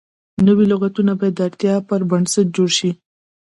[0.45, 2.91] نوي لغتونه باید د اړتیا پر بنسټ جوړ شي.